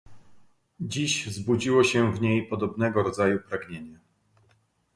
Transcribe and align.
"Dziś 0.79 1.27
zbudziło 1.27 1.83
się 1.83 2.11
w 2.13 2.21
niej 2.21 2.47
podobnego 2.47 3.03
rodzaju 3.03 3.39
pragnienie." 3.39 3.99